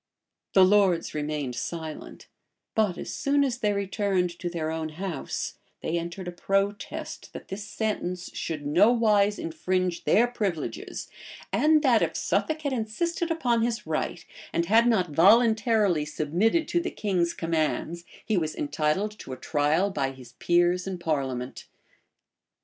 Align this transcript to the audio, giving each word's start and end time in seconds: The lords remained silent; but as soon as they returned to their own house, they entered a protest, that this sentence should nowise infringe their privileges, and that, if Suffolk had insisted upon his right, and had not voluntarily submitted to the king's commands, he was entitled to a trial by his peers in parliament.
The 0.53 0.65
lords 0.65 1.13
remained 1.13 1.53
silent; 1.55 2.27
but 2.73 2.97
as 2.97 3.13
soon 3.13 3.43
as 3.43 3.59
they 3.59 3.71
returned 3.71 4.31
to 4.39 4.49
their 4.49 4.71
own 4.71 4.89
house, 4.89 5.59
they 5.81 5.95
entered 5.99 6.27
a 6.27 6.31
protest, 6.31 7.31
that 7.33 7.49
this 7.49 7.63
sentence 7.67 8.31
should 8.33 8.65
nowise 8.65 9.37
infringe 9.37 10.03
their 10.05 10.25
privileges, 10.25 11.07
and 11.53 11.83
that, 11.83 12.01
if 12.01 12.15
Suffolk 12.17 12.63
had 12.63 12.73
insisted 12.73 13.29
upon 13.29 13.61
his 13.61 13.85
right, 13.85 14.25
and 14.51 14.65
had 14.65 14.87
not 14.87 15.11
voluntarily 15.11 16.05
submitted 16.05 16.67
to 16.69 16.79
the 16.79 16.89
king's 16.89 17.35
commands, 17.35 18.03
he 18.25 18.37
was 18.37 18.55
entitled 18.55 19.19
to 19.19 19.33
a 19.33 19.37
trial 19.37 19.91
by 19.91 20.09
his 20.13 20.31
peers 20.39 20.87
in 20.87 20.97
parliament. 20.97 21.65